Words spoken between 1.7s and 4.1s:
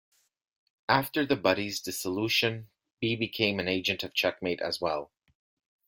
dissolution, Bea became an agent